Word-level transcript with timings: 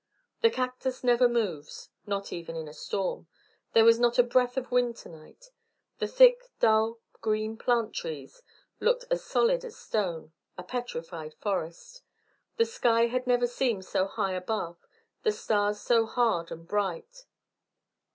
The 0.41 0.49
cactus 0.49 1.03
never 1.03 1.29
moves, 1.29 1.89
not 2.07 2.33
even 2.33 2.55
in 2.55 2.67
a 2.67 2.73
storm. 2.73 3.27
There 3.73 3.85
was 3.85 3.99
not 3.99 4.17
a 4.17 4.23
breath 4.23 4.57
of 4.57 4.71
wind 4.71 4.95
to 4.95 5.09
night. 5.09 5.51
The 5.99 6.07
thick 6.07 6.41
dull 6.59 6.97
green 7.21 7.55
plant 7.55 7.93
trees 7.93 8.41
looked 8.79 9.05
as 9.11 9.23
solid 9.23 9.63
as 9.63 9.77
stone, 9.77 10.33
a 10.57 10.63
petrified 10.63 11.35
forest. 11.35 12.01
The 12.57 12.65
sky 12.65 13.09
had 13.13 13.27
never 13.27 13.45
seemed 13.45 13.85
so 13.85 14.07
high 14.07 14.33
above, 14.33 14.87
the 15.21 15.31
stars 15.31 15.79
so 15.79 16.07
hard 16.07 16.49
and 16.51 16.67
bright. 16.67 17.27